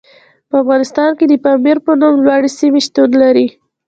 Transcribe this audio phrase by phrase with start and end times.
[0.49, 3.47] په افغانستان کې د پامیر په نوم لوړې سیمې شتون لري.